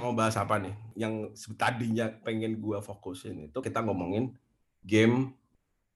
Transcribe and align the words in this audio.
mau 0.00 0.16
bahas 0.16 0.34
apa 0.40 0.56
nih? 0.56 0.74
Yang 0.96 1.36
tadinya 1.54 2.08
pengen 2.24 2.56
gua 2.58 2.80
fokusin 2.80 3.52
itu 3.52 3.58
kita 3.60 3.84
ngomongin 3.84 4.32
game 4.80 5.36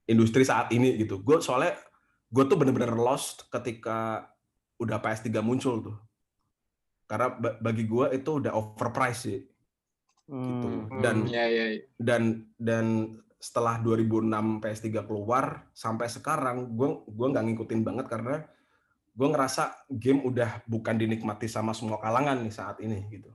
industri 0.04 0.44
saat 0.44 0.68
ini 0.72 1.00
gitu. 1.00 1.20
Gue 1.20 1.40
soalnya 1.40 1.76
gue 2.28 2.44
tuh 2.44 2.56
bener-bener 2.58 2.92
lost 2.92 3.48
ketika 3.48 4.28
udah 4.76 5.00
PS3 5.00 5.40
muncul 5.40 5.80
tuh. 5.80 5.96
Karena 7.08 7.32
bagi 7.36 7.84
gue 7.84 8.16
itu 8.16 8.30
udah 8.40 8.52
overpriced 8.52 9.20
sih. 9.20 9.40
Gitu. 10.24 10.68
Hmm, 10.68 10.88
Dan 11.04 11.28
ya, 11.28 11.44
ya, 11.44 11.76
ya. 11.76 11.84
dan 12.00 12.48
dan 12.56 13.12
setelah 13.36 13.76
2006 13.84 14.64
PS3 14.64 15.04
keluar 15.04 15.68
sampai 15.76 16.08
sekarang 16.08 16.72
gue 16.72 17.04
gue 17.04 17.26
nggak 17.28 17.44
ngikutin 17.44 17.84
banget 17.84 18.08
karena 18.08 18.40
gue 19.12 19.28
ngerasa 19.28 19.84
game 19.92 20.24
udah 20.24 20.64
bukan 20.64 20.96
dinikmati 20.96 21.44
sama 21.44 21.76
semua 21.76 22.00
kalangan 22.00 22.40
nih 22.40 22.54
saat 22.56 22.80
ini 22.80 23.04
gitu. 23.12 23.28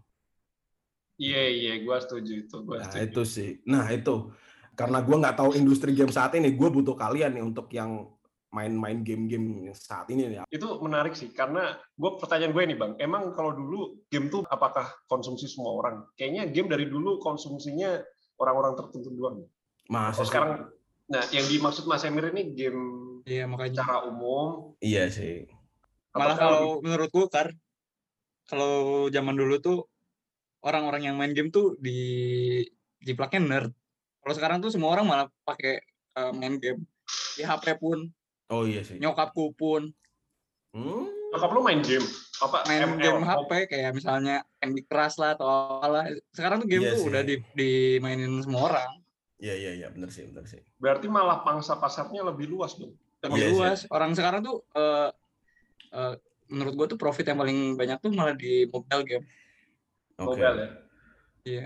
Iya 1.20 1.44
iya, 1.52 1.74
gue 1.84 1.98
setuju 2.00 2.32
itu. 2.48 2.56
Gua 2.64 2.80
Nah 2.80 2.88
setuju. 2.90 3.04
itu 3.12 3.22
sih. 3.28 3.50
Nah 3.68 3.86
itu 3.92 4.32
karena 4.80 5.04
gue 5.04 5.12
nggak 5.20 5.36
tahu 5.36 5.52
industri 5.60 5.92
game 5.92 6.10
saat 6.10 6.32
ini, 6.40 6.56
gue 6.56 6.70
butuh 6.72 6.96
kalian 6.96 7.36
nih 7.36 7.44
untuk 7.44 7.68
yang 7.76 8.08
main-main 8.50 9.04
game-game 9.06 9.70
saat 9.76 10.08
ini 10.10 10.26
nih. 10.26 10.48
Itu 10.50 10.80
menarik 10.82 11.14
sih, 11.14 11.30
karena 11.36 11.78
gue 11.94 12.12
pertanyaan 12.18 12.56
gue 12.56 12.64
nih 12.64 12.78
bang, 12.80 12.92
emang 12.98 13.36
kalau 13.36 13.54
dulu 13.54 14.00
game 14.10 14.32
tuh 14.32 14.42
apakah 14.48 14.90
konsumsi 15.06 15.46
semua 15.46 15.78
orang? 15.78 16.08
Kayaknya 16.18 16.50
game 16.50 16.72
dari 16.72 16.88
dulu 16.90 17.20
konsumsinya 17.22 18.00
orang-orang 18.40 18.74
tertentu 18.80 19.12
doang. 19.14 19.44
Masih 19.92 20.24
Oh, 20.24 20.26
sekarang, 20.26 20.72
nah 21.12 21.24
yang 21.30 21.46
dimaksud 21.46 21.86
Mas 21.86 22.08
Emir 22.08 22.32
ini 22.34 22.56
game 22.56 22.82
Iya 23.28 23.46
makanya. 23.46 23.84
secara 23.84 24.08
umum. 24.10 24.74
Iya 24.82 25.12
sih. 25.14 25.46
Malah 26.16 26.38
kalau 26.40 26.82
menurutku 26.82 27.30
Kar, 27.30 27.54
kalau 28.50 29.06
zaman 29.14 29.36
dulu 29.38 29.62
tuh 29.62 29.78
orang-orang 30.62 31.02
yang 31.04 31.16
main 31.16 31.32
game 31.32 31.50
tuh 31.50 31.76
di 31.78 32.00
jiplaknya 33.00 33.40
nerd. 33.40 33.72
Kalau 34.20 34.34
sekarang 34.34 34.58
tuh 34.60 34.70
semua 34.70 34.92
orang 34.92 35.06
malah 35.06 35.28
pakai 35.44 35.80
eh, 36.14 36.32
main 36.32 36.56
game. 36.56 36.84
Di 37.34 37.42
HP 37.42 37.76
pun, 37.76 38.06
Oh 38.48 38.64
iya 38.64 38.82
sih. 38.82 38.98
nyokapku 38.98 39.54
pun 39.54 39.94
Hmm. 40.70 41.10
Nyokap 41.34 41.50
lu 41.50 41.62
main 41.62 41.82
game? 41.82 42.06
Apa? 42.40 42.62
main 42.64 42.86
ML? 42.86 43.00
game 43.00 43.22
HP 43.24 43.52
kayak 43.68 43.92
misalnya 43.92 44.36
Candy 44.56 44.82
Crush 44.84 45.18
lah 45.18 45.34
atau 45.34 45.48
apalah. 45.48 46.06
Sekarang 46.30 46.62
tuh 46.62 46.68
game 46.68 46.84
Iya 46.84 46.94
tuh 46.94 47.00
sih. 47.00 47.10
udah 47.10 47.22
di, 47.24 47.36
dimainin 47.52 48.38
semua 48.40 48.70
orang. 48.70 48.92
Iya 49.40 49.56
iya 49.56 49.72
iya 49.76 49.88
benar 49.90 50.10
sih 50.10 50.30
benar 50.30 50.46
sih. 50.46 50.62
Berarti 50.78 51.08
malah 51.08 51.42
pangsa 51.42 51.74
pasarnya 51.74 52.22
lebih 52.22 52.46
luas 52.46 52.76
dong. 52.76 52.94
Lebih 53.20 53.34
Iya 53.36 53.46
sih. 53.46 53.54
luas. 53.56 53.80
Orang 53.88 54.14
sekarang 54.14 54.42
tuh 54.42 54.62
eh, 54.72 55.10
eh, 55.92 56.14
menurut 56.48 56.74
gua 56.76 56.86
tuh 56.86 56.98
profit 56.98 57.26
yang 57.26 57.40
paling 57.40 57.74
banyak 57.74 57.98
tuh 57.98 58.12
malah 58.12 58.38
di 58.38 58.68
mobile 58.68 59.04
game. 59.04 59.26
Oke. 60.20 60.36
Mobile 60.36 60.56
ya. 60.56 60.70
Iya. 61.44 61.66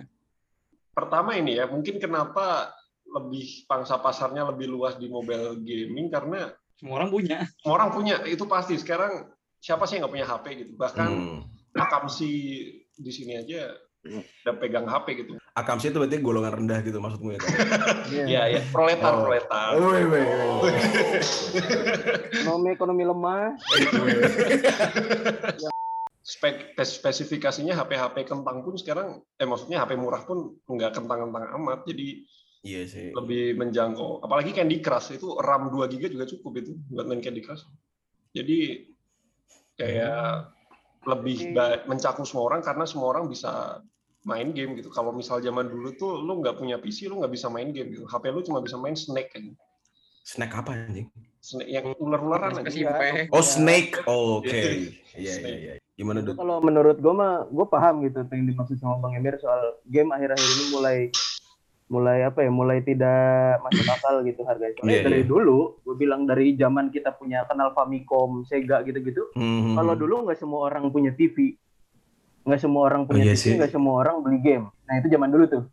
Pertama 0.94 1.34
ini 1.34 1.58
ya, 1.58 1.66
mungkin 1.66 1.98
kenapa 1.98 2.70
lebih 3.04 3.66
pangsa 3.66 3.98
pasarnya 3.98 4.46
lebih 4.48 4.70
luas 4.70 4.96
di 4.96 5.10
mobile 5.10 5.58
gaming 5.60 6.08
karena 6.08 6.54
Semua 6.78 7.02
orang 7.02 7.10
punya. 7.10 7.38
semua 7.58 7.74
orang 7.78 7.90
punya 7.92 8.16
itu 8.26 8.46
pasti. 8.46 8.78
Sekarang 8.78 9.30
siapa 9.58 9.86
sih 9.86 9.98
yang 9.98 10.06
nggak 10.06 10.14
punya 10.14 10.28
HP 10.30 10.46
gitu? 10.60 10.74
Bahkan 10.76 11.10
Hmm. 11.10 11.40
Akamsi 11.74 12.30
di 12.94 13.10
sini 13.10 13.34
aja 13.36 13.74
udah 14.04 14.54
pegang 14.60 14.86
HP 14.86 15.08
gitu. 15.18 15.34
Akamsi 15.54 15.90
itu 15.90 15.98
berarti 15.98 16.20
golongan 16.20 16.54
rendah 16.60 16.80
gitu 16.82 17.00
maksudmu 17.00 17.34
ya? 17.34 17.40
Kak? 17.40 17.50
Iya, 18.14 18.42
ya, 18.52 18.62
proletar, 18.70 19.14
Oh. 19.16 19.26
proletar. 19.26 19.70
Woi, 19.80 20.04
woi, 20.06 20.22
woi. 20.22 20.72
Ekonomi 22.36 22.70
ekonomi 22.70 23.04
lemah. 23.04 23.58
Spek 26.44 26.76
spesifikasinya 26.76 27.72
HP-HP 27.72 28.28
kentang 28.28 28.68
pun 28.68 28.76
sekarang, 28.76 29.24
eh 29.40 29.48
maksudnya 29.48 29.80
HP 29.80 29.96
murah 29.96 30.28
pun 30.28 30.60
nggak 30.68 30.92
kentang-kentang 30.92 31.56
amat. 31.56 31.88
Jadi 31.88 32.28
Iya 32.68 32.84
sih. 32.84 33.16
lebih 33.16 33.56
menjangkau. 33.56 34.20
Apalagi 34.20 34.52
Candy 34.52 34.84
Crush 34.84 35.16
itu 35.16 35.40
RAM 35.40 35.72
2 35.72 35.88
GB 35.88 36.12
juga 36.12 36.28
cukup 36.28 36.60
itu 36.60 36.76
buat 36.92 37.08
main 37.08 37.24
Candy 37.24 37.40
Crush. 37.40 37.64
Jadi 38.36 38.76
kayak 39.80 40.52
lebih 41.08 41.56
ba- 41.56 41.88
mencakup 41.88 42.28
semua 42.28 42.52
orang 42.52 42.60
karena 42.60 42.84
semua 42.84 43.16
orang 43.16 43.32
bisa 43.32 43.80
main 44.28 44.52
game 44.52 44.76
gitu. 44.76 44.92
Kalau 44.92 45.16
misal 45.16 45.40
zaman 45.40 45.72
dulu 45.72 45.96
tuh 45.96 46.20
lu 46.20 46.44
nggak 46.44 46.60
punya 46.60 46.76
PC, 46.76 47.08
lu 47.08 47.24
nggak 47.24 47.32
bisa 47.32 47.48
main 47.48 47.72
game 47.72 47.88
gitu. 47.88 48.04
HP 48.04 48.36
lu 48.36 48.44
cuma 48.44 48.60
bisa 48.60 48.76
main 48.76 49.00
Snake 49.00 49.32
kan. 49.32 49.48
Snack 50.28 50.52
apa 50.52 50.76
anjing? 50.76 51.08
Snake 51.40 51.72
yang 51.72 51.88
ular-ularan 51.96 52.52
aja. 52.60 52.68
Oh 53.32 53.40
Iya. 53.40 53.44
snake. 53.44 53.92
Oh, 54.04 54.44
Oke. 54.44 54.92
Iya 55.16 55.34
iya 55.40 55.56
iya. 55.56 55.74
Gimana 55.94 56.26
Dut? 56.26 56.34
kalau 56.34 56.58
menurut 56.58 56.98
gue 56.98 57.14
mah 57.14 57.46
gue 57.46 57.66
paham 57.70 58.02
gitu 58.02 58.18
apa 58.20 58.34
yang 58.34 58.50
dimaksud 58.50 58.82
sama 58.82 58.98
Bang 58.98 59.14
Emir 59.14 59.38
soal 59.38 59.78
game 59.86 60.10
akhir-akhir 60.10 60.42
ini 60.44 60.66
mulai 60.74 60.98
mulai 61.86 62.26
apa 62.26 62.42
ya 62.42 62.50
mulai 62.50 62.82
tidak 62.82 63.62
masuk 63.62 63.86
akal 63.86 64.16
gitu 64.26 64.42
harganya. 64.42 64.74
Soalnya 64.74 64.90
Iya, 64.90 65.06
dari 65.06 65.22
iya. 65.22 65.30
dulu 65.30 65.60
gue 65.86 65.96
bilang 65.96 66.26
dari 66.26 66.58
zaman 66.58 66.90
kita 66.90 67.14
punya 67.14 67.46
kenal 67.46 67.70
Famicom, 67.72 68.42
Sega 68.44 68.82
gitu-gitu. 68.82 69.30
Hmm. 69.38 69.78
Kalau 69.78 69.94
dulu 69.94 70.26
nggak 70.26 70.40
semua 70.40 70.66
orang 70.66 70.90
punya 70.90 71.14
TV, 71.14 71.54
nggak 72.42 72.58
semua 72.58 72.90
orang 72.90 73.06
punya 73.06 73.22
Oh, 73.22 73.28
iya 73.30 73.38
TV, 73.38 73.62
nggak 73.62 73.70
semua 73.70 73.94
orang 74.02 74.16
beli 74.26 74.40
game. 74.42 74.66
Nah 74.90 74.98
itu 74.98 75.08
zaman 75.08 75.30
dulu 75.30 75.46
tuh. 75.46 75.64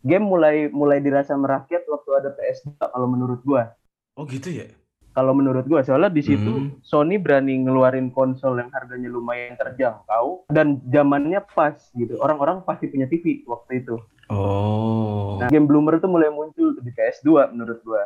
Game 0.00 0.24
mulai 0.24 0.72
mulai 0.72 0.98
dirasa 0.98 1.36
merakyat 1.36 1.84
waktu 1.84 2.10
ada 2.16 2.30
PS2 2.32 2.72
kalau 2.80 3.06
menurut 3.06 3.44
gua. 3.44 3.76
Oh 4.16 4.24
gitu 4.24 4.48
ya? 4.48 4.66
Kalau 5.12 5.36
menurut 5.36 5.68
gua 5.68 5.84
soalnya 5.84 6.08
di 6.08 6.24
situ 6.24 6.40
Hmm. 6.48 6.68
Sony 6.80 7.20
berani 7.20 7.60
ngeluarin 7.60 8.08
konsol 8.08 8.56
yang 8.56 8.72
harganya 8.72 9.08
lumayan 9.08 9.54
terjangkau 9.54 10.48
dan 10.48 10.80
zamannya 10.88 11.44
pas 11.52 11.76
gitu. 11.92 12.16
Orang-orang 12.16 12.64
pasti 12.64 12.88
punya 12.88 13.04
TV 13.04 13.44
waktu 13.44 13.84
itu. 13.84 14.00
Oh. 14.32 15.36
Nah, 15.36 15.52
game 15.52 15.68
bloomer 15.68 16.00
itu 16.00 16.08
mulai 16.08 16.32
muncul 16.32 16.72
tuh 16.72 16.80
di 16.80 16.90
PS2 16.90 17.52
menurut 17.52 17.84
gua. 17.84 18.04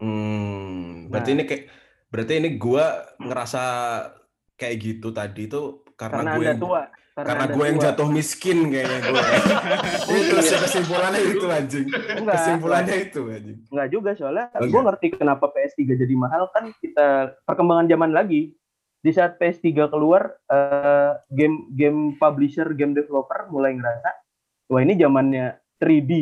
Hmm, 0.00 1.06
berarti 1.06 1.30
Nah. 1.30 1.36
ini 1.38 1.42
kayak 1.46 1.64
berarti 2.10 2.32
ini 2.36 2.48
gua 2.56 2.84
ngerasa 3.16 3.62
kayak 4.56 4.76
gitu 4.76 5.08
tadi 5.10 5.46
itu 5.46 5.86
karena, 5.94 6.20
Karena 6.20 6.32
gue 6.34 6.44
Anda 6.44 6.54
tua. 6.58 6.82
Karena 7.24 7.44
Anda 7.46 7.54
gue 7.56 7.64
yang 7.66 7.78
jatuh 7.78 8.08
miskin 8.08 8.58
kayaknya 8.72 8.98
gue. 9.04 9.22
itu 10.10 10.36
sih 10.44 10.58
kesimpulannya 10.60 11.20
itu 11.24 11.46
anjing. 11.46 11.86
Enggak, 11.90 12.34
Kesimpulannya 12.36 12.96
itu 13.00 13.20
anjing. 13.28 13.58
Enggak 13.68 13.88
juga 13.92 14.10
soalnya 14.16 14.46
Oh, 14.56 14.68
gue 14.68 14.82
ngerti 14.86 15.06
kenapa 15.16 15.44
PS3 15.52 15.78
jadi 15.96 16.14
mahal 16.16 16.48
kan 16.52 16.72
kita 16.80 17.36
perkembangan 17.44 17.86
zaman 17.88 18.10
lagi. 18.12 18.54
Di 19.00 19.16
saat 19.16 19.40
PS3 19.40 19.88
keluar 19.88 20.36
eh, 20.52 21.12
game 21.32 21.72
game 21.72 22.20
publisher, 22.20 22.68
game 22.76 22.92
developer 22.92 23.48
mulai 23.48 23.72
ngerasa 23.72 24.10
wah 24.70 24.80
ini 24.80 24.94
zamannya 24.94 25.58
3D 25.82 26.12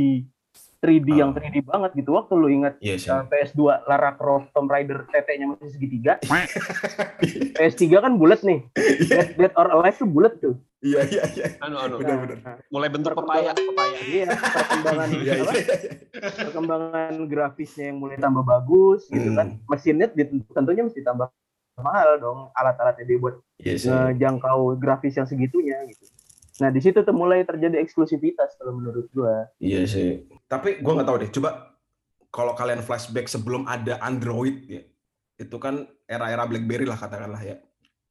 3D 0.78 1.08
yang 1.12 1.30
Ah. 1.30 1.40
3D 1.40 1.58
banget 1.60 1.90
gitu. 1.94 2.10
Waktu 2.12 2.32
lu 2.32 2.48
ingat 2.48 2.78
Iya 2.78 2.94
eh, 2.94 3.22
PS2 3.24 3.58
Lara 3.84 4.14
Croft 4.14 4.52
Tomb 4.52 4.66
Raider 4.66 5.04
tetenya 5.08 5.50
masih 5.50 5.70
segitiga. 5.70 6.22
PS3 7.56 7.82
kan 7.98 8.14
bulat 8.14 8.40
nih. 8.40 8.62
Dead, 9.04 9.28
Dead 9.34 9.52
or 9.54 9.68
Alive 9.70 9.96
tuh 9.96 10.06
bulat 10.06 10.38
tuh. 10.38 10.54
Iya 10.78 11.02
iya 11.04 11.22
iya. 11.34 11.46
Anu 11.58 11.74
anu. 11.76 11.98
Benar-benar. 11.98 12.38
Nah, 12.38 12.56
Mulai 12.68 12.88
bentuk 12.88 13.10
pepaya, 13.12 13.50
pepaya. 13.50 13.98
Iya, 14.00 14.24
perkembangan 14.30 15.08
Iya 15.10 15.32
iya. 15.34 15.52
perkembangan 16.38 17.12
grafisnya 17.26 17.84
yang 17.90 17.98
mulai 17.98 18.14
tambah 18.16 18.42
bagus 18.42 19.06
gitu 19.08 19.28
Hmm. 19.28 19.36
kan. 19.36 19.46
Mesinnya 19.66 20.06
tentunya 20.48 20.82
mesti 20.82 21.02
tambah 21.02 21.26
mahal 21.76 22.18
dong 22.18 22.38
alat-alatnya 22.52 23.04
dia 23.04 23.18
buat 23.18 23.34
Iya 23.56 23.74
sih. 23.76 23.90
ngejangkau 23.90 24.74
grafis 24.76 25.14
yang 25.14 25.26
segitunya 25.26 25.82
gitu. 25.84 26.06
Nah, 26.58 26.68
di 26.68 26.80
situ 26.80 26.98
tuh 26.98 27.12
mulai 27.12 27.42
terjadi 27.42 27.78
eksklusivitas 27.78 28.58
kalau 28.58 28.74
menurut 28.74 29.06
gua. 29.10 29.46
Iya 29.56 29.84
sih. 29.84 30.26
Tapi 30.44 30.78
gua 30.78 30.98
nggak 30.98 31.06
tahu 31.06 31.18
deh. 31.18 31.30
Coba 31.30 31.50
kalau 32.28 32.52
kalian 32.52 32.80
flashback 32.80 33.26
sebelum 33.26 33.64
ada 33.64 33.96
Android 34.00 34.66
ya, 34.66 34.82
itu 35.36 35.56
kan 35.56 35.86
era-era 36.04 36.44
BlackBerry 36.44 36.82
lah 36.82 36.96
katakanlah 36.96 37.40
ya. 37.40 37.56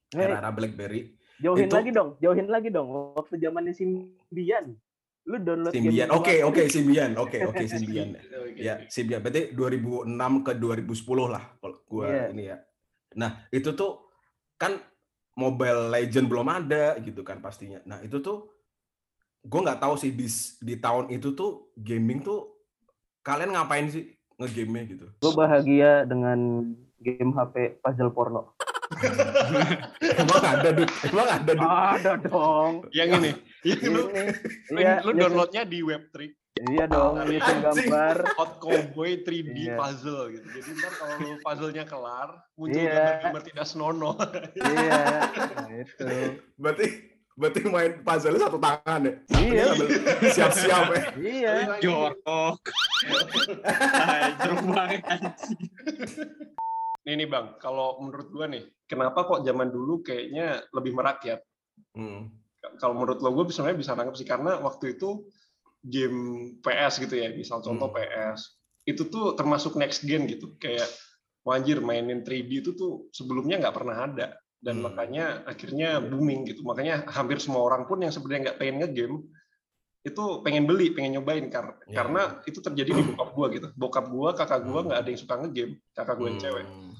Era-era 0.09 0.47
BlackBerry. 0.49 1.13
jauhin 1.37 1.67
itu- 1.67 1.75
lagi 1.75 1.91
dong, 1.91 2.09
jauhin 2.17 2.47
lagi 2.47 2.69
dong. 2.69 2.87
Waktu 3.13 3.37
zamannya 3.37 3.69
Symbian. 3.71 4.73
Lu 5.23 5.37
download 5.37 5.69
Symbian. 5.69 6.07
Oke, 6.09 6.39
oke 6.41 6.65
Symbian. 6.73 7.13
Oke, 7.13 7.43
oke 7.43 7.67
Symbian. 7.67 8.15
Oke, 8.15 8.57
Ya. 8.57 8.79
Symbian. 8.87 9.19
Berarti 9.19 9.51
2006 9.51 10.07
ke 10.41 10.51
2010 10.55 10.95
lah 11.27 11.43
kalau 11.59 11.77
gua 11.85 12.05
Iya. 12.07 12.25
ini 12.31 12.43
ya. 12.47 12.57
Nah, 13.13 13.43
itu 13.49 13.69
tuh 13.71 14.07
kan 14.55 14.79
Mobile 15.37 15.93
Legend 15.93 16.25
belum 16.25 16.49
ada 16.49 16.97
gitu 16.97 17.21
kan 17.21 17.37
pastinya. 17.37 17.77
Nah, 17.85 18.01
itu 18.01 18.17
tuh 18.17 18.49
gue 19.45 19.59
nggak 19.61 19.79
tahu 19.79 19.93
sih 19.95 20.09
di 20.09 20.25
di 20.59 20.75
tahun 20.75 21.13
itu 21.13 21.31
tuh 21.31 21.71
gaming 21.77 22.25
tuh 22.25 22.57
kalian 23.21 23.53
ngapain 23.53 23.85
sih 23.87 24.17
ngegame 24.35 24.89
gitu? 24.89 25.05
Gua 25.21 25.33
bahagia 25.37 26.03
dengan 26.03 26.65
game 26.97 27.31
HP 27.31 27.77
puzzle 27.79 28.09
porno. 28.09 28.57
Emang 30.21 30.41
ada 30.41 30.69
Dut? 30.73 30.89
Emang 31.05 31.27
ada 31.27 31.51
Dut? 31.53 31.69
Ada 31.69 32.11
dong. 32.23 32.73
Yang 32.89 33.09
ini, 33.19 33.31
yang 33.67 33.81
lu, 33.93 34.01
Ini. 34.09 34.23
lu, 34.73 34.77
Iya, 34.79 34.93
lu 35.03 35.11
nyusun- 35.11 35.21
downloadnya 35.21 35.63
di 35.67 35.79
Web3 35.83 36.15
Iya 36.57 36.85
dong, 36.89 37.13
nyusun 37.21 37.57
gambar. 37.61 38.15
Hot 38.37 38.51
Cowboy 38.57 39.21
3D 39.21 39.57
Iya. 39.69 39.75
puzzle 39.77 40.33
gitu. 40.33 40.47
Jadi 40.49 40.69
ntar 40.81 40.91
kalau 40.97 41.15
lu 41.21 41.29
puzzle-nya 41.45 41.83
kelar, 41.85 42.29
muncul 42.57 42.81
Iya. 42.81 42.93
gambar-gambar 42.93 43.41
tidak 43.45 43.65
senonoh. 43.69 44.15
Iya. 44.57 45.01
Nah, 45.53 45.69
itu. 45.85 46.05
Berarti 46.57 46.87
Berarti 47.37 47.69
main 47.69 48.01
puzzle 48.01 48.41
satu 48.41 48.57
tangan 48.57 49.05
ya? 49.05 49.13
Iya. 49.37 49.65
Siap-siap 50.25 50.85
ya. 50.89 51.01
Iya. 51.21 51.53
jorok 51.77 52.17
jorok 54.41 54.65
banget 54.73 55.01
anjing. 55.05 55.61
Nih 57.05 57.13
nih 57.13 57.27
bang, 57.29 57.53
kalau 57.61 58.01
menurut 58.01 58.33
gua 58.33 58.49
nih, 58.49 58.65
kenapa 58.89 59.21
kok 59.29 59.45
zaman 59.45 59.69
dulu 59.69 60.01
kayaknya 60.01 60.65
lebih 60.73 60.97
merakyat? 60.97 61.45
Hmm. 61.93 62.33
Kalau 62.81 62.97
menurut 62.97 63.21
lo, 63.21 63.31
gue 63.31 63.53
sebenarnya 63.53 63.79
bisa 63.79 63.93
nangkep 63.93 64.15
sih 64.17 64.27
karena 64.27 64.57
waktu 64.59 64.97
itu 64.97 65.23
game 65.83 66.19
PS 66.59 66.99
gitu 67.01 67.15
ya, 67.17 67.29
misal 67.33 67.61
contoh 67.61 67.89
Hmm. 67.89 67.97
PS, 67.97 68.39
itu 68.87 69.03
tuh 69.07 69.35
termasuk 69.35 69.75
next 69.75 70.03
gen 70.03 70.25
gitu, 70.25 70.55
kayak 70.57 70.87
wajir 71.43 71.79
mainin 71.79 72.23
3D 72.23 72.59
itu 72.63 72.71
tuh 72.75 73.07
sebelumnya 73.11 73.59
nggak 73.61 73.75
pernah 73.75 74.03
ada 74.03 74.27
dan 74.59 74.81
Hmm. 74.81 74.91
makanya 74.91 75.45
akhirnya 75.47 76.01
booming 76.01 76.43
gitu. 76.49 76.65
Makanya 76.65 77.07
hampir 77.07 77.39
semua 77.39 77.63
orang 77.63 77.87
pun 77.87 78.03
yang 78.03 78.11
sebenarnya 78.11 78.51
nggak 78.51 78.59
pengen 78.59 78.75
ngegame 78.83 79.17
itu 80.03 80.23
pengen 80.39 80.63
beli, 80.63 80.95
pengen 80.95 81.19
nyobain 81.19 81.51
kar 81.51 81.83
Ya. 81.83 81.99
karena 81.99 82.39
itu 82.47 82.63
terjadi 82.63 82.95
di 82.95 83.03
bokap 83.03 83.29
gua 83.35 83.47
gitu. 83.51 83.67
Bokap 83.75 84.05
gua, 84.07 84.31
kakak 84.31 84.63
gua 84.63 84.79
Hmm. 84.83 84.87
nggak 84.91 84.99
ada 85.03 85.09
yang 85.11 85.19
suka 85.19 85.35
ngegame, 85.39 85.73
kakak 85.91 86.15
gua 86.15 86.27
yang 86.31 86.39
cewek 86.39 86.65
Hmm. 86.67 86.93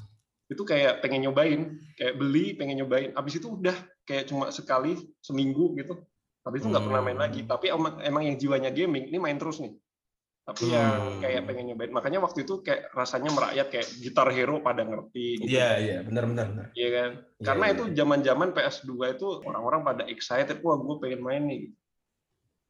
itu 0.48 0.64
kayak 0.64 0.94
pengen 1.04 1.28
nyobain, 1.28 1.62
kayak 2.00 2.16
beli, 2.16 2.56
pengen 2.56 2.80
nyobain. 2.80 3.12
Habis 3.16 3.40
itu 3.40 3.48
udah 3.52 3.76
kayak 4.08 4.32
cuma 4.32 4.48
sekali 4.52 4.96
seminggu 5.20 5.76
gitu. 5.76 6.00
Habis 6.48 6.64
itu 6.64 6.68
nggak 6.72 6.86
pernah 6.88 7.02
main 7.04 7.20
Hmm. 7.20 7.26
lagi. 7.28 7.42
Tapi 7.44 7.66
emang, 7.68 8.00
emang 8.00 8.24
yang 8.24 8.38
jiwanya 8.40 8.72
gaming 8.72 9.12
ini 9.12 9.20
main 9.20 9.36
terus 9.36 9.60
nih. 9.60 9.76
Tapi 10.48 10.64
yang 10.72 10.96
Hmm. 10.96 11.20
kayak 11.20 11.44
pengen 11.44 11.66
nyobain. 11.68 11.92
Makanya 11.92 12.24
waktu 12.24 12.48
itu 12.48 12.64
kayak 12.64 12.96
rasanya 12.96 13.36
merakyat 13.36 13.68
kayak 13.68 13.88
gitar 14.00 14.32
hero 14.32 14.64
pada 14.64 14.88
ngerti. 14.88 15.44
Gitu. 15.44 15.52
Iya, 15.52 15.70
iya, 15.84 15.98
benar 16.08 16.24
benar 16.24 16.46
benar. 16.56 16.66
Iya 16.72 16.90
kan? 16.96 17.12
Iya, 17.20 17.44
Karena 17.44 17.66
iya. 17.68 17.74
itu 17.76 17.84
zaman-zaman 17.92 18.50
PS2 18.56 18.92
itu 19.12 19.28
orang-orang 19.44 19.82
pada 19.84 20.04
excited, 20.08 20.64
wah 20.64 20.80
gue 20.80 20.96
pengen 21.04 21.20
main 21.20 21.44
nih. 21.44 21.62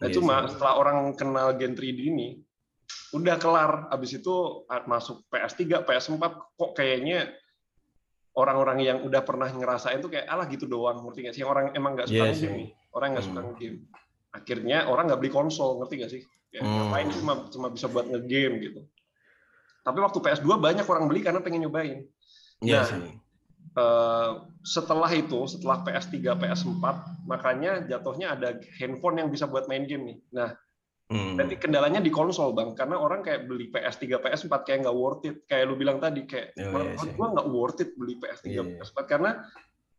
Nah 0.01 0.09
Iya 0.09 0.15
cuma 0.17 0.35
sih. 0.41 0.57
setelah 0.57 0.73
orang 0.73 0.97
kenal 1.13 1.53
Gen 1.53 1.77
3D 1.77 1.99
ini, 2.09 2.41
udah 3.13 3.37
kelar. 3.37 3.93
Abis 3.93 4.17
itu 4.17 4.65
ah, 4.65 4.81
masuk 4.89 5.21
PS3, 5.29 5.85
PS4, 5.85 6.33
kok 6.57 6.71
kayaknya 6.73 7.29
orang-orang 8.37 8.77
yang 8.79 8.97
udah 9.01 9.25
pernah 9.25 9.49
ngerasain 9.49 9.97
tuh 9.97 10.13
kayak 10.13 10.29
alah 10.29 10.45
gitu 10.45 10.69
doang, 10.69 11.01
ngerti 11.01 11.19
gak 11.25 11.35
sih? 11.35 11.43
Orang 11.43 11.73
emang 11.73 11.97
nggak 11.97 12.07
suka 12.07 12.15
Iya 12.15 12.25
ngegame 12.29 12.37
sih. 12.39 12.49
nih. 12.53 12.67
Orang 12.93 13.07
nggak 13.11 13.25
suka 13.25 13.39
Hmm. 13.41 13.47
ngegame. 13.51 13.79
Akhirnya 14.29 14.77
orang 14.85 15.03
nggak 15.09 15.19
beli 15.19 15.31
konsol, 15.33 15.69
ngerti 15.81 15.93
gak 15.97 16.11
sih? 16.13 16.21
Ya, 16.47 16.61
Hmm. 16.61 16.87
Ngapain 16.87 17.07
cuma 17.11 17.33
cuma 17.49 17.67
bisa 17.67 17.89
buat 17.89 18.05
ngegame 18.05 18.55
gitu. 18.61 18.81
Tapi 19.81 19.97
waktu 19.97 20.17
PS2 20.19 20.49
banyak 20.55 20.85
orang 20.85 21.05
beli 21.07 21.19
karena 21.19 21.41
pengen 21.41 21.65
nyobain. 21.65 22.05
Iya 22.61 22.77
Nah, 22.77 22.85
sih. 22.85 23.13
Eh, 23.77 24.31
setelah 24.63 25.09
itu, 25.13 25.37
setelah 25.45 25.77
PS3, 25.81 26.33
PS4, 26.33 26.85
makanya 27.23 27.85
jatuhnya 27.85 28.33
ada 28.33 28.57
handphone 28.75 29.21
yang 29.21 29.29
bisa 29.29 29.45
buat 29.45 29.69
main 29.69 29.85
game 29.85 30.03
nih. 30.03 30.17
Nah, 30.33 30.49
Hmm. 31.07 31.39
berarti 31.39 31.55
kendalanya 31.55 32.03
di 32.03 32.11
konsol, 32.11 32.51
Bang. 32.51 32.75
Karena 32.75 32.99
orang 32.99 33.23
kayak 33.23 33.47
beli 33.47 33.71
PS3, 33.71 34.19
PS4 34.19 34.53
kayak 34.67 34.79
nggak 34.83 34.97
worth 34.97 35.23
it. 35.23 35.47
Kayak 35.47 35.71
lu 35.71 35.79
bilang 35.79 36.03
tadi, 36.03 36.27
kayak 36.27 36.51
Oh, 36.51 36.59
iya 36.59 36.67
menurut 36.67 36.99
sih. 36.99 37.15
gua 37.15 37.27
nggak 37.31 37.47
worth 37.47 37.79
it 37.79 37.89
beli 37.95 38.15
PS3, 38.19 38.43
Iya, 38.43 38.51
iya. 38.59 38.63
PS4 38.83 38.97
karena 39.07 39.31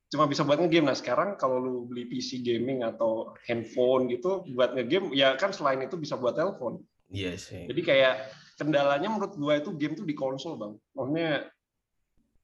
cuma 0.08 0.24
bisa 0.28 0.44
buat 0.44 0.60
ngegame. 0.60 0.92
Nah, 0.92 0.96
sekarang 0.96 1.40
kalau 1.40 1.56
lu 1.64 1.74
beli 1.88 2.04
PC 2.12 2.44
gaming 2.44 2.84
atau 2.84 3.32
handphone 3.48 4.12
gitu 4.12 4.44
buat 4.52 4.76
ngegame, 4.76 5.16
ya 5.16 5.32
kan 5.40 5.56
selain 5.56 5.80
itu 5.80 5.96
bisa 5.96 6.20
buat 6.20 6.36
telepon. 6.36 6.84
Iya 7.08 7.40
sih. 7.40 7.64
Jadi 7.64 7.80
kayak 7.80 8.14
kendalanya 8.60 9.08
menurut 9.08 9.32
gua 9.40 9.56
itu 9.56 9.72
game 9.80 9.96
tuh 9.96 10.04
di 10.04 10.12
konsol, 10.12 10.60
Bang. 10.60 10.76
Maksudnya 10.92 11.48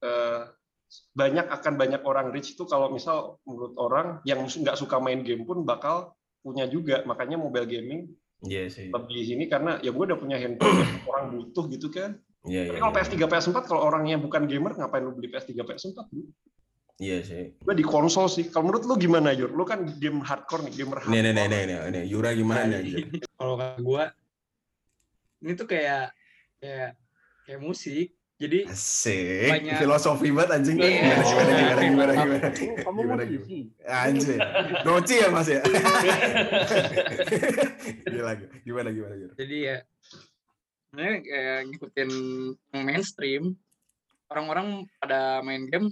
eh, 0.01 0.41
banyak 1.13 1.53
akan 1.53 1.75
banyak 1.77 2.01
orang 2.01 2.33
rich 2.33 2.57
itu 2.57 2.65
kalau 2.65 2.89
misal 2.89 3.37
menurut 3.45 3.77
orang 3.77 4.25
yang 4.25 4.41
nggak 4.41 4.77
suka 4.81 4.97
main 5.05 5.21
game 5.21 5.45
pun 5.45 5.69
bakal 5.69 6.17
punya 6.41 6.65
juga. 6.65 7.05
Makanya 7.05 7.37
mobile 7.37 7.69
gaming 7.69 8.09
Iya 8.45 8.69
sih. 8.69 8.91
lebih 8.93 9.39
ini 9.39 9.45
karena 9.49 9.79
ya 9.81 9.95
gue 9.95 10.05
udah 10.05 10.19
punya 10.21 10.37
handphone 10.37 10.83
yang 10.83 11.01
orang 11.11 11.27
butuh 11.33 11.65
gitu 11.71 11.89
kan. 11.89 12.19
Iya, 12.45 12.69
Tapi 12.69 12.77
iya. 12.77 12.83
kalau 12.83 12.93
iya. 12.93 13.01
PS3, 13.01 13.15
PS4 13.25 13.57
kalau 13.65 13.81
orangnya 13.89 14.17
bukan 14.21 14.45
gamer 14.45 14.77
ngapain 14.77 15.01
lu 15.01 15.17
beli 15.17 15.33
PS3, 15.33 15.65
PS4? 15.65 15.99
Lu? 16.13 16.29
Iya 17.01 17.25
sih. 17.25 17.57
Gue 17.59 17.75
di 17.75 17.83
konsol 17.83 18.29
sih. 18.29 18.53
Kalau 18.53 18.69
menurut 18.69 18.85
lu 18.85 18.95
gimana, 19.01 19.33
Jur? 19.33 19.51
Lu 19.51 19.65
kan 19.65 19.83
game 19.97 20.21
hardcore 20.21 20.69
nih, 20.69 20.85
gamer 20.85 21.03
hardcore. 21.03 21.15
nih, 21.17 21.33
nih, 21.33 21.47
nih, 21.49 21.63
nih, 21.67 21.79
nih. 21.91 22.05
Yura 22.05 22.31
gimana 22.37 22.69
kalau 23.35 23.55
kata 23.59 23.81
gue 23.83 24.05
ini 25.45 25.53
tuh 25.59 25.67
kayak 25.69 26.15
kayak 26.63 26.91
kayak 27.45 27.61
musik 27.61 28.17
jadi 28.35 28.67
Asik. 28.67 29.47
Banyak- 29.49 29.79
Filosofi 29.79 30.29
banget 30.29 30.51
anjing. 30.53 30.77
Iya. 30.77 31.17
Gimana, 31.17 31.23
gimana, 31.23 31.53
gimana, 31.55 31.83
gimana, 31.85 32.13
gimana. 32.13 32.47
Oh, 32.51 32.77
kamu 32.83 32.99
Gimana, 33.01 33.23
musisi. 33.25 33.59
Anjir. 33.81 34.39
Doci 34.83 35.15
ya 35.17 35.29
mas 35.31 35.49
ya? 35.49 35.61
Gila, 38.05 38.33
gimana, 38.65 38.89
gimana, 38.91 39.15
gimana. 39.15 39.35
jadi 39.37 39.57
ya 39.61 39.77
sebenarnya 40.89 41.17
kayak 41.21 41.59
ngikutin 41.69 42.11
yang 42.71 42.83
mainstream 42.85 43.43
orang-orang 44.29 44.67
pada 44.97 45.43
main 45.43 45.67
game 45.67 45.91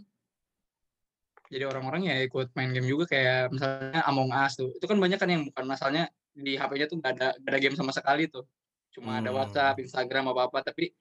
jadi 1.46 1.68
orang-orang 1.68 2.06
ya 2.06 2.16
ikut 2.22 2.54
main 2.54 2.70
game 2.70 2.86
juga 2.86 3.04
kayak 3.06 3.50
misalnya 3.50 4.00
Among 4.06 4.30
Us 4.30 4.56
tuh 4.56 4.70
itu 4.72 4.86
kan 4.86 4.96
banyak 4.96 5.18
kan 5.18 5.28
yang 5.28 5.42
bukan 5.44 5.64
masalahnya 5.66 6.06
di 6.32 6.56
HP-nya 6.56 6.86
tuh 6.86 6.96
gak 6.96 7.12
ada 7.18 7.28
gak 7.36 7.50
ada 7.50 7.58
game 7.60 7.76
sama 7.76 7.92
sekali 7.92 8.24
tuh 8.26 8.46
cuma 8.92 9.18
ada 9.18 9.28
Hmm. 9.28 9.38
WhatsApp, 9.38 9.80
Instagram 9.80 10.30
apa 10.30 10.48
apa 10.48 10.58
tapi 10.62 10.92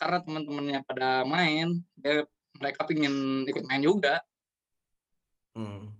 karena 0.00 0.18
teman-temannya 0.18 0.80
pada 0.82 1.22
main 1.22 1.68
dia 1.94 2.24
mereka 2.56 2.88
pingin 2.88 3.44
ikut 3.44 3.64
main 3.64 3.80
juga 3.80 4.24
Hmm. 5.50 5.90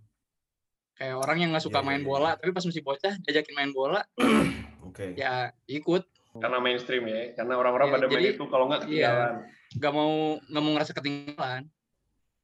kayak 0.95 1.17
orang 1.19 1.37
yang 1.37 1.51
nggak 1.51 1.65
suka 1.65 1.79
Iya, 1.79 1.83
iya, 1.83 1.89
main 1.91 2.03
iya. 2.03 2.07
bola 2.07 2.31
tapi 2.35 2.51
pas 2.51 2.63
masih 2.63 2.81
bocah 2.81 3.15
diajakin 3.19 3.55
main 3.55 3.71
bola 3.71 4.01
Oke. 4.87 5.15
ya 5.15 5.53
ikut 5.67 6.07
Karena 6.31 6.63
mainstream 6.63 7.11
ya. 7.11 7.35
Karena 7.35 7.59
orang-orang 7.59 7.91
Iya, 7.91 7.95
pada 7.99 8.07
main 8.07 8.15
jadi- 8.17 8.31
itu 8.33 8.45
kalau 8.47 8.65
nggak 8.65 8.81
iya. 8.87 9.11
ketinggalan. 9.11 9.35
nggak 9.75 9.93
mau 9.93 10.13
nggak 10.41 10.63
mau 10.63 10.71
ngerasa 10.73 10.93
ketinggalan 10.95 11.63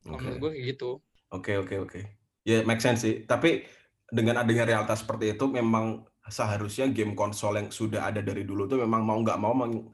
menurut 0.03 0.37
gue 0.37 0.51
kayak 0.53 0.67
gitu 0.75 0.91
Oke, 1.27 1.55
oke, 1.55 1.75
oke. 1.81 2.01
Ya, 2.43 2.63
make 2.63 2.79
sense 2.79 3.03
sih. 3.03 3.23
Tapi 3.23 3.67
dengan 4.07 4.39
adanya 4.39 4.63
realitas 4.65 5.03
seperti 5.03 5.35
itu, 5.35 5.47
memang 5.47 6.03
seharusnya 6.23 6.87
game 6.89 7.15
konsol 7.15 7.55
yang 7.55 7.67
sudah 7.69 8.07
ada 8.07 8.19
dari 8.19 8.43
dulu 8.43 8.67
tuh 8.67 8.79
memang 8.79 9.03
mau 9.03 9.19
nggak 9.19 9.35
mau 9.37 9.51
meng- 9.51 9.91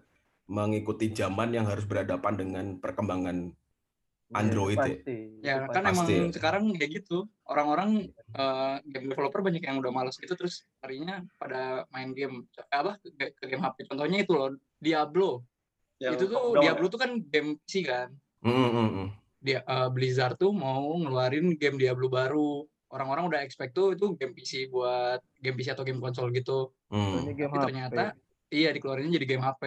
mengikuti 0.47 1.11
zaman 1.11 1.53
yang 1.53 1.65
harus 1.65 1.85
berhadapan 1.85 2.35
dengan 2.35 2.65
perkembangan 2.79 3.55
Android 4.33 4.81
ya? 4.81 4.89
Pasti. 4.89 5.17
ya 5.44 5.55
Itu 5.61 5.71
kan 5.71 5.83
pasti. 5.85 5.93
emang 5.93 6.09
ya. 6.09 6.33
sekarang 6.33 6.65
kayak 6.73 6.91
gitu 6.99 7.19
orang-orang 7.44 7.91
eh, 8.33 8.77
game 8.89 9.06
developer 9.06 9.44
banyak 9.44 9.61
yang 9.61 9.77
udah 9.77 9.93
males 9.93 10.17
gitu 10.17 10.33
terus 10.33 10.65
harinya 10.81 11.20
pada 11.37 11.84
main 11.93 12.17
game 12.17 12.49
eh, 12.56 12.67
apa 12.72 12.96
ke, 12.96 13.37
ke 13.37 13.44
game 13.44 13.61
HP 13.61 13.93
contohnya 13.93 14.25
itu 14.25 14.32
loh 14.32 14.56
Diablo 14.79 15.44
Yang 16.01 16.13
itu 16.17 16.25
tuh 16.32 16.41
down 16.41 16.56
ya. 16.56 16.61
Diablo 16.65 16.87
tuh 16.89 17.01
kan 17.01 17.11
game 17.22 17.61
PC 17.61 17.75
kan 17.84 18.08
Mm, 18.43 18.51
mm, 18.51 18.70
mm, 18.75 18.91
mm. 18.91 19.08
dia 19.39 19.61
eh, 19.63 19.89
Blizzard 19.93 20.34
tuh 20.34 20.51
mau 20.51 20.96
ngeluarin 20.99 21.55
game 21.55 21.77
Diablo 21.79 22.08
baru 22.08 22.65
orang-orang 22.91 23.25
udah 23.31 23.41
expect 23.44 23.70
tuh 23.70 23.93
itu 23.93 24.17
game 24.17 24.32
PC 24.32 24.67
buat 24.67 25.20
game 25.39 25.55
PC 25.55 25.77
atau 25.77 25.84
game 25.84 26.01
konsol 26.01 26.32
gitu 26.32 26.72
Hmm. 26.89 27.25
Game 27.32 27.49
tapi 27.49 27.56
HP. 27.56 27.65
ternyata 27.69 28.05
iya 28.49 28.69
dikeluarinnya 28.69 29.17
jadi 29.17 29.27
game 29.29 29.41
HP 29.41 29.63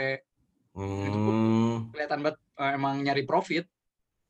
Hmm. 0.75 1.87
kelihatan 1.95 2.19
banget 2.19 2.37
eh, 2.59 2.71
emang 2.75 2.95
nyari 2.99 3.23
profit 3.23 3.63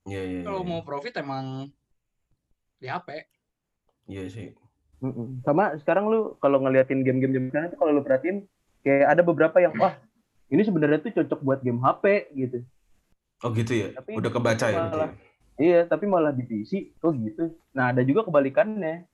Iya, 0.06 0.22
iya, 0.22 0.42
kalau 0.46 0.62
iya. 0.62 0.70
mau 0.70 0.86
profit 0.86 1.18
emang 1.18 1.74
di 2.78 2.86
HP 2.86 3.26
Iya 4.06 4.30
sih. 4.30 4.54
Sama 5.42 5.74
sekarang 5.82 6.06
lu 6.06 6.38
kalau 6.38 6.62
ngeliatin 6.62 7.02
game-game 7.02 7.50
sekarang 7.50 7.74
tuh 7.74 7.80
kalau 7.82 7.92
lu 7.98 8.06
perhatiin 8.06 8.46
kayak 8.86 9.18
ada 9.18 9.22
beberapa 9.26 9.58
yang 9.58 9.74
wah 9.76 9.98
ini 10.54 10.62
sebenarnya 10.62 11.02
tuh 11.02 11.10
cocok 11.10 11.40
buat 11.42 11.60
game 11.66 11.82
HP 11.82 12.30
gitu. 12.38 12.62
Oh 13.42 13.50
gitu 13.50 13.74
ya? 13.74 13.88
Tapi 13.98 14.14
Udah 14.14 14.30
kebaca 14.30 14.66
ya? 14.70 14.78
gitu 14.78 14.94
malah- 14.94 15.10
ya? 15.10 15.24
Iya, 15.56 15.80
tapi 15.88 16.06
malah 16.06 16.36
di 16.36 16.44
PC 16.44 16.94
kok 17.00 17.16
gitu. 17.16 17.56
Nah, 17.72 17.96
ada 17.96 18.04
juga 18.04 18.28
kebalikannya. 18.28 19.08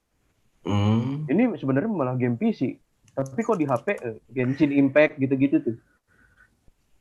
Hmm. 0.66 1.30
Ini 1.30 1.54
sebenarnya 1.56 1.88
malah 1.88 2.18
game 2.18 2.36
PC. 2.36 2.82
Tapi 3.14 3.42
kok 3.46 3.62
di 3.62 3.70
HP 3.70 3.88
eh, 3.96 4.18
Genshin 4.28 4.74
Impact 4.74 5.22
gitu-gitu 5.22 5.62
tuh. 5.62 5.78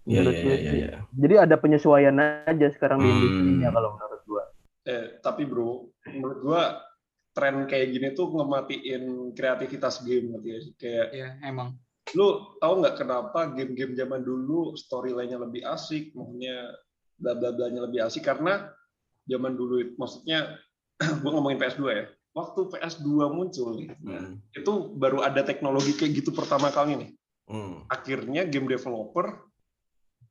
Iya, 0.09 0.25
Menurut 0.25 0.35
iya, 0.35 0.45
gue 0.45 0.57
iya, 0.57 0.73
iya. 0.73 0.91
Jadi 1.13 1.35
ada 1.37 1.57
penyesuaian 1.61 2.17
aja 2.49 2.67
sekarang 2.73 2.99
di 2.99 3.07
Hmm. 3.07 3.15
industrinya 3.15 3.69
kalau 3.71 3.91
menurut 3.95 4.23
gua. 4.25 4.43
Eh, 4.89 5.05
tapi 5.21 5.43
bro, 5.45 5.93
menurut 6.09 6.39
gua 6.41 6.63
tren 7.31 7.69
kayak 7.69 7.89
gini 7.93 8.09
tuh 8.13 8.33
ngematiin 8.33 9.05
kreativitas 9.37 10.01
game 10.03 10.41
gitu 10.41 10.47
ya. 10.49 10.61
Kayak 10.77 11.07
ya 11.13 11.29
emang 11.45 11.77
lu 12.11 12.27
tahu 12.59 12.83
nggak 12.83 12.97
kenapa 12.99 13.55
game-game 13.55 13.95
zaman 13.95 14.25
dulu 14.25 14.75
storyline-nya 14.75 15.39
lebih 15.39 15.63
asik, 15.63 16.11
maksudnya 16.11 16.75
bla 17.21 17.37
bla 17.37 17.55
blanya 17.55 17.87
lebih 17.87 18.03
asik 18.03 18.25
karena 18.25 18.67
zaman 19.29 19.55
dulu 19.55 19.79
itu 19.79 19.95
maksudnya 19.95 20.59
gua 21.23 21.31
ngomongin 21.37 21.61
PS2 21.61 21.83
ya. 21.93 22.05
Waktu 22.31 22.61
PS2 22.67 23.07
muncul 23.29 23.75
nih, 23.77 23.91
Hmm. 24.01 24.39
itu 24.51 24.73
baru 24.97 25.21
ada 25.21 25.43
teknologi 25.43 25.93
kayak 25.93 26.25
gitu 26.25 26.31
pertama 26.33 26.71
kali 26.71 26.97
nih. 26.97 27.11
Hmm. 27.47 27.85
Akhirnya 27.87 28.47
game 28.47 28.67
developer 28.67 29.50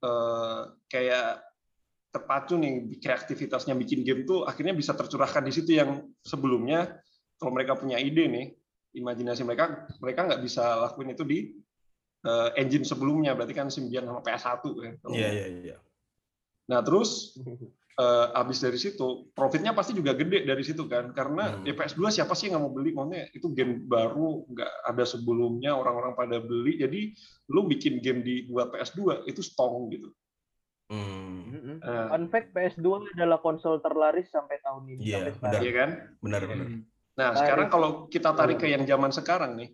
eh, 0.04 0.60
kayak 0.88 1.50
terpacu 2.10 2.58
nih 2.58 2.98
kreativitasnya 2.98 3.78
bikin 3.78 4.02
game 4.02 4.26
tuh 4.26 4.42
akhirnya 4.42 4.74
bisa 4.74 4.98
tercurahkan 4.98 5.46
di 5.46 5.52
situ 5.54 5.78
yang 5.78 6.10
sebelumnya 6.26 6.98
kalau 7.38 7.54
mereka 7.54 7.78
punya 7.78 8.02
ide 8.02 8.26
nih 8.26 8.46
imajinasi 8.98 9.46
mereka 9.46 9.86
mereka 10.02 10.26
nggak 10.26 10.42
bisa 10.42 10.90
lakuin 10.90 11.14
itu 11.14 11.22
di 11.22 11.38
uh, 12.26 12.50
engine 12.58 12.82
sebelumnya 12.82 13.38
berarti 13.38 13.54
kan 13.54 13.70
Symbian 13.70 14.10
sama 14.10 14.20
PS1 14.26 14.62
ya. 14.82 14.90
Iya 15.14 15.28
iya 15.30 15.46
iya. 15.46 15.76
Nah 16.66 16.82
terus 16.82 17.38
uh, 17.98 18.26
habis 18.36 18.62
dari 18.62 18.78
situ 18.78 19.32
profitnya 19.34 19.74
pasti 19.74 19.96
juga 19.96 20.14
gede 20.14 20.46
dari 20.46 20.62
situ 20.62 20.86
kan 20.86 21.10
karena 21.10 21.58
Hmm. 21.58 21.66
ya 21.66 21.74
PS2 21.74 22.12
siapa 22.12 22.36
sih 22.36 22.46
yang 22.46 22.60
nggak 22.60 22.64
mau 22.68 22.74
beli 22.76 22.90
maksudnya 22.94 23.22
itu 23.34 23.46
game 23.50 23.82
baru 23.88 24.46
nggak 24.46 24.72
ada 24.94 25.04
sebelumnya 25.08 25.74
orang-orang 25.74 26.14
pada 26.14 26.38
beli 26.38 26.78
jadi 26.78 27.00
lu 27.50 27.66
bikin 27.66 27.98
game 27.98 28.22
di 28.22 28.46
buat 28.46 28.70
PS2 28.70 29.26
itu 29.26 29.40
strong 29.42 29.90
gitu. 29.90 30.12
Hmm. 30.90 31.78
Nah, 31.80 32.10
Fun 32.10 32.26
fact 32.28 32.50
PS2 32.50 33.14
adalah 33.14 33.38
konsol 33.38 33.78
terlaris 33.78 34.26
sampai 34.30 34.58
tahun 34.58 34.90
ini 34.90 35.02
Iya, 35.06 35.18
benar. 35.38 35.60
iya 35.62 35.72
kan? 35.72 35.90
Benar 36.18 36.42
benar. 36.50 36.66
Nah, 37.14 37.30
sekarang 37.38 37.68
kalau 37.70 37.90
kita 38.10 38.34
tarik 38.34 38.58
ke 38.58 38.66
yang 38.66 38.82
zaman 38.82 39.14
sekarang 39.14 39.54
nih, 39.54 39.70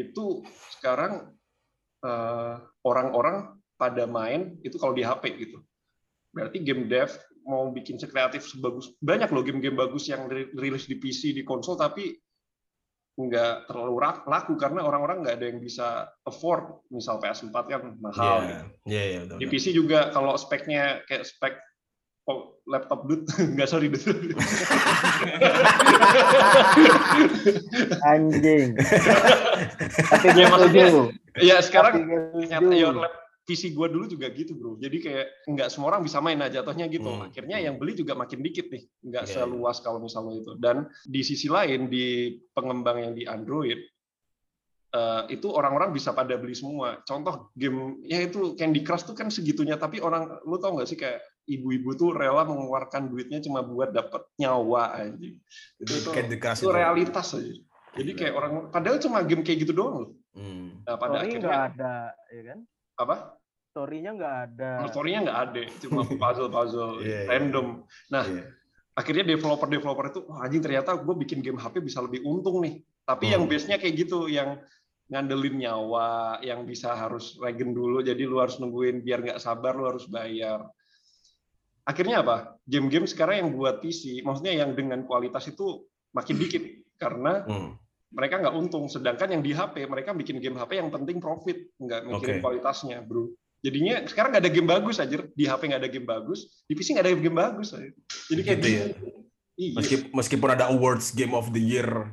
itu 0.00 0.40
sekarang 0.80 1.28
eh, 2.00 2.54
orang-orang 2.88 3.52
pada 3.76 4.08
main 4.08 4.56
itu 4.64 4.80
kalau 4.80 4.96
di 4.96 5.04
HP 5.04 5.36
gitu. 5.36 5.60
Berarti 6.32 6.56
game 6.64 6.88
dev 6.88 7.12
mau 7.50 7.66
bikin 7.68 7.98
sekreatif 7.98 8.46
sebagus 8.46 8.94
banyak 8.98 9.26
loh 9.26 9.42
game-game 9.42 9.74
bagus 9.74 10.06
yang 10.06 10.24
ri- 10.24 10.54
rilis 10.54 10.86
di 10.86 10.94
PC 10.94 11.34
di 11.34 11.42
konsol 11.42 11.74
tapi 11.74 12.14
nggak 13.12 13.66
terlalu 13.66 13.94
rak- 13.98 14.24
laku 14.24 14.54
karena 14.54 14.80
orang-orang 14.80 15.20
nggak 15.20 15.36
ada 15.36 15.46
yang 15.46 15.58
bisa 15.58 15.86
afford 16.22 16.78
misal 16.88 17.18
PS4 17.18 17.52
kan 17.66 17.82
mahal 17.98 18.36
gitu. 18.40 18.64
Iya 18.86 19.02
iya 19.04 19.18
betul. 19.26 19.36
Di. 19.36 19.46
PC 19.46 19.64
juga 19.72 20.08
kalau 20.08 20.32
speknya 20.34 21.02
kayak 21.04 21.26
spek 21.26 21.58
laptop 22.64 23.10
dut 23.10 23.26
nggak 23.52 23.66
sorry 23.66 23.90
dut 23.90 24.06
Anjing. 28.06 28.78
Tapi 30.10 30.26
Ya, 30.32 30.46
maksudnya- 30.48 30.90
ya 31.36 31.56
sekarang 31.60 31.92
Tapi 32.46 32.78
gue 32.80 32.94
PC 33.44 33.74
gue 33.74 33.86
dulu 33.90 34.06
juga 34.06 34.30
gitu 34.30 34.54
bro. 34.54 34.76
Jadi 34.78 34.96
kayak 35.02 35.26
nggak 35.48 35.68
semua 35.72 35.96
orang 35.96 36.02
bisa 36.06 36.22
main 36.22 36.38
nah 36.38 36.46
jatuhnya 36.46 36.86
gitu. 36.86 37.08
Hmm. 37.08 37.26
akhirnya 37.26 37.58
yang 37.58 37.76
beli 37.80 37.94
juga 37.94 38.14
makin 38.14 38.40
dikit 38.40 38.70
nih 38.70 38.84
nggak 39.02 39.24
Iya, 39.26 39.32
seluas 39.42 39.82
kalau 39.82 39.98
misalnya 39.98 40.38
itu. 40.38 40.52
Dan 40.60 40.86
di 41.04 41.20
sisi 41.20 41.50
lain 41.50 41.90
di 41.90 42.36
pengembang 42.54 43.00
yang 43.00 43.12
di 43.16 43.24
Android 43.26 43.80
eh, 44.90 45.22
itu 45.30 45.46
orang-orang 45.50 45.94
bisa 45.94 46.10
pada 46.10 46.34
beli 46.34 46.54
semua. 46.54 46.98
Contoh 47.02 47.50
game 47.54 48.02
ya 48.02 48.22
itu 48.22 48.54
Candy 48.54 48.82
Crush 48.82 49.06
tuh 49.06 49.14
kan 49.14 49.30
segitunya 49.30 49.78
tapi 49.78 50.02
orang 50.02 50.42
lu 50.46 50.58
tau 50.58 50.74
nggak 50.74 50.88
sih 50.90 50.98
kayak 50.98 51.22
ibu-ibu 51.46 51.94
tuh 51.94 52.14
rela 52.14 52.46
mengeluarkan 52.46 53.10
duitnya 53.10 53.42
cuma 53.42 53.62
buat 53.62 53.90
dapet 53.90 54.22
nyawa 54.38 54.94
aja 54.94 55.30
Itu 55.82 55.92
itu- 55.98 56.14
itu 56.62 56.70
realitas 56.70 57.34
aja 57.34 57.54
jadi 57.90 58.10
kayak 58.14 58.34
orang 58.38 58.52
padahal 58.70 59.02
cuma 59.02 59.18
game 59.26 59.42
kayak 59.42 59.66
gitu 59.66 59.74
doang 59.74 59.96
loh. 60.06 60.10
Hmm. 60.30 60.78
nah, 60.86 60.94
pada 60.94 61.18
Story 61.18 61.26
akhirnya 61.26 61.58
ada, 61.74 61.94
ya 62.30 62.42
kan? 62.54 62.58
Apa 63.00 63.16
Story-nya 63.70 64.10
nggak 64.12 64.36
ada. 64.50 64.72
story-nya 64.90 65.20
nggak 65.24 65.40
ada, 65.46 65.60
cuma 65.78 66.02
puzzle-puzzle 66.20 67.06
Iya, 67.06 67.18
iya. 67.22 67.28
random. 67.30 67.66
Nah, 68.10 68.24
Iya. 68.26 68.44
akhirnya 68.92 69.24
developer-developer 69.30 70.04
itu, 70.10 70.20
wah 70.26 70.42
anjing 70.42 70.58
ternyata 70.58 70.98
gue 70.98 71.14
bikin 71.22 71.38
game 71.38 71.54
HP 71.54 71.78
bisa 71.78 72.02
lebih 72.02 72.18
untung 72.22 72.58
nih. 72.60 72.82
Tapi 73.06 73.30
yang 73.30 73.46
Hmm. 73.46 73.50
base-nya 73.50 73.78
kayak 73.78 73.94
gitu, 73.94 74.26
yang 74.26 74.58
ngandelin 75.06 75.54
nyawa, 75.56 76.42
yang 76.42 76.66
bisa 76.66 76.94
harus 76.94 77.38
regen 77.38 77.70
dulu, 77.70 78.02
jadi 78.02 78.18
lu 78.26 78.38
harus 78.38 78.58
nungguin 78.58 79.02
biar 79.02 79.22
nggak 79.22 79.38
sabar, 79.38 79.74
lu 79.74 79.86
harus 79.86 80.06
bayar. 80.06 80.66
Akhirnya 81.82 82.22
apa? 82.22 82.58
Game-game 82.62 83.06
sekarang 83.06 83.36
yang 83.38 83.50
buat 83.54 83.78
PC, 83.78 84.22
maksudnya 84.22 84.50
yang 84.52 84.74
dengan 84.74 85.02
kualitas 85.02 85.46
itu 85.46 85.86
makin 86.10 86.36
dikit 86.36 86.62
karena 86.96 87.46
Hmm. 87.46 87.78
Mereka 88.10 88.42
nggak 88.42 88.54
untung. 88.54 88.86
Sedangkan 88.90 89.30
yang 89.30 89.42
di 89.42 89.54
HP, 89.54 89.86
mereka 89.86 90.10
bikin 90.12 90.42
game 90.42 90.58
HP 90.58 90.82
yang 90.82 90.90
penting 90.90 91.18
profit, 91.22 91.70
nggak 91.78 92.06
mikirin 92.06 92.36
Oke. 92.38 92.42
kualitasnya, 92.42 93.02
bro. 93.02 93.30
Jadinya 93.60 94.02
sekarang 94.08 94.32
nggak 94.34 94.44
ada 94.48 94.52
game 94.52 94.68
bagus 94.68 94.96
aja. 94.98 95.16
Di 95.30 95.44
HP 95.46 95.62
nggak 95.70 95.82
ada 95.84 95.90
game 95.92 96.08
bagus, 96.08 96.64
di 96.64 96.72
PC 96.74 96.96
nggak 96.96 97.06
ada 97.06 97.12
game 97.14 97.38
bagus. 97.38 97.68
aja. 97.76 97.90
Jadi 98.32 98.40
kayak 98.42 98.58
Gitu 98.58 98.68
ya. 98.68 98.84
Iya. 99.60 99.74
Meski- 99.76 100.08
meskipun 100.16 100.48
ada 100.56 100.72
awards 100.72 101.12
Game 101.12 101.36
of 101.36 101.52
the 101.52 101.60
Year 101.60 102.08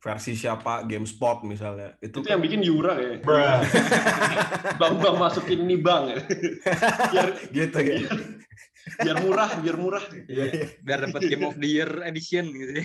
versi 0.00 0.38
siapa 0.38 0.86
GameSpot 0.86 1.42
misalnya 1.44 1.98
itu, 1.98 2.22
Itu 2.22 2.30
yang 2.30 2.40
bikin 2.40 2.62
Yura 2.62 2.94
ya. 2.96 3.18
Bang 4.80 5.02
bang 5.02 5.16
masukin 5.18 5.66
nih 5.66 5.82
bang. 5.82 6.14
biar 7.12 7.28
gitu 7.50 7.78
ya 7.82 8.00
biar 9.02 9.18
murah, 9.18 9.50
biar 9.60 9.76
murah. 9.76 10.04
Iya, 10.30 10.44
iya. 10.46 10.66
biar 10.78 10.98
dapat 11.10 11.20
Game 11.26 11.44
of 11.44 11.58
the 11.58 11.68
Year 11.68 11.90
edition 12.06 12.48
gitu 12.54 12.72
ya. 12.72 12.84